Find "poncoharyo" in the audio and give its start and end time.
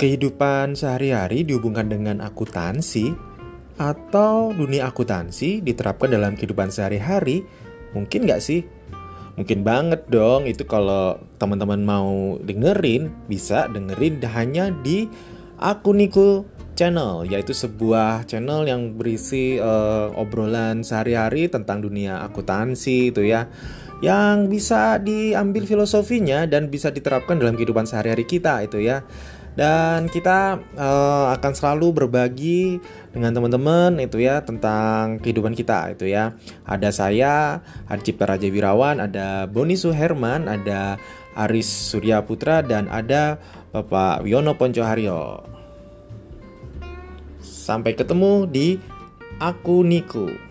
44.58-45.46